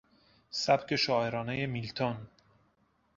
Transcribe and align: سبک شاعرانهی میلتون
سبک 0.49 0.95
شاعرانهی 0.95 1.65
میلتون 1.67 2.27